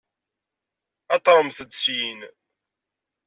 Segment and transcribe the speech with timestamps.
[1.15, 2.19] Aṭremt-d syin!